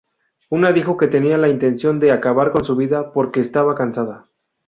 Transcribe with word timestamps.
Una 0.49 0.71
dijo 0.71 0.97
que 0.97 1.07
tenía 1.07 1.37
la 1.37 1.47
intención 1.47 1.99
de 1.99 2.11
acabar 2.11 2.51
con 2.51 2.65
su 2.65 2.75
vida 2.75 3.13
porque 3.13 3.39
estaba 3.39 3.75
cansada. 3.75 4.31